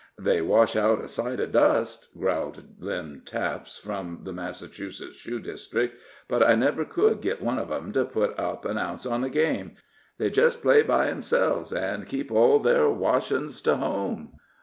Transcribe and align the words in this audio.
"They 0.17 0.41
wash 0.41 0.75
out 0.75 0.99
a 1.03 1.07
sight 1.07 1.39
of 1.39 1.51
dust!" 1.51 2.07
growled 2.17 2.63
Lynn 2.79 3.21
Taps, 3.23 3.77
from 3.77 4.21
the 4.23 4.33
Massachusetts 4.33 5.17
shoe 5.17 5.37
district; 5.39 5.95
"but 6.27 6.41
I 6.41 6.55
never 6.55 6.85
could 6.85 7.21
git 7.21 7.39
one 7.39 7.59
of 7.59 7.71
'em 7.71 7.91
to 7.91 8.05
put 8.05 8.39
up 8.39 8.65
an 8.65 8.79
ounce 8.79 9.05
on 9.05 9.23
a 9.23 9.29
game 9.29 9.75
they 10.17 10.31
jest 10.31 10.63
play 10.63 10.81
by 10.81 11.09
'emselves, 11.11 11.71
an' 11.71 12.05
keep 12.05 12.31
all 12.31 12.57
their 12.57 12.89
washin's 12.89 13.61
to 13.61 13.75
home." 13.75 14.33